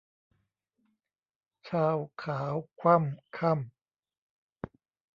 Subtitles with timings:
[1.67, 3.57] ชาวขาวคว่ำค่ำ